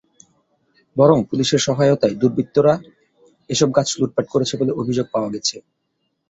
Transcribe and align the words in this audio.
বরং 0.95 1.17
পুলিশের 1.29 1.61
সহায়তায় 1.67 2.15
দুর্বৃত্তরা 2.21 2.73
এসব 3.49 3.69
গাছ 3.77 3.89
লুটপাট 3.99 4.25
করেছে 4.29 4.53
বলে 4.57 4.71
অভিযোগ 4.81 5.05
পাওয়া 5.13 5.29
গেছে। 5.33 5.55